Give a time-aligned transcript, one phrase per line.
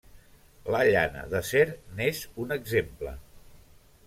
[0.75, 1.67] La llana d'acer
[2.01, 3.15] n'és un exemple.